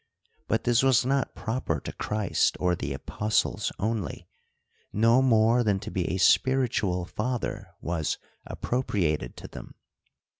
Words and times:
But 0.47 0.63
this 0.63 0.81
was 0.81 1.05
not 1.05 1.35
proper 1.35 1.79
to 1.81 1.93
Christ 1.93 2.57
or 2.59 2.73
the 2.73 2.91
apostles 2.91 3.71
only, 3.77 4.27
no 4.91 5.21
more 5.21 5.63
than 5.63 5.79
to 5.79 5.91
be 5.91 6.05
a 6.09 6.17
spiritual 6.17 7.05
father 7.05 7.67
was 7.81 8.17
appropriated 8.43 9.37
to 9.37 9.47
them. 9.47 9.75